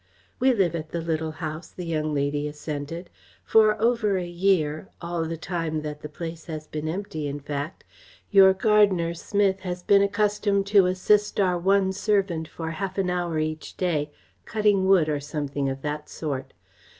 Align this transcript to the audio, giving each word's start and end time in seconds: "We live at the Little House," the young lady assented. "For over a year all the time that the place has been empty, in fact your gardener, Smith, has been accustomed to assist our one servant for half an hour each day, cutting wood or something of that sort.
"We 0.39 0.51
live 0.51 0.73
at 0.73 0.89
the 0.89 0.99
Little 0.99 1.29
House," 1.33 1.69
the 1.69 1.85
young 1.85 2.11
lady 2.11 2.47
assented. 2.47 3.11
"For 3.43 3.79
over 3.79 4.17
a 4.17 4.25
year 4.25 4.89
all 4.99 5.25
the 5.25 5.37
time 5.37 5.83
that 5.83 6.01
the 6.01 6.09
place 6.09 6.45
has 6.45 6.65
been 6.65 6.87
empty, 6.87 7.27
in 7.27 7.39
fact 7.39 7.83
your 8.31 8.51
gardener, 8.55 9.13
Smith, 9.13 9.59
has 9.59 9.83
been 9.83 10.01
accustomed 10.01 10.65
to 10.65 10.87
assist 10.87 11.39
our 11.39 11.59
one 11.59 11.93
servant 11.93 12.47
for 12.47 12.71
half 12.71 12.97
an 12.97 13.11
hour 13.11 13.37
each 13.37 13.77
day, 13.77 14.09
cutting 14.43 14.87
wood 14.87 15.07
or 15.07 15.19
something 15.19 15.69
of 15.69 15.83
that 15.83 16.09
sort. 16.09 16.53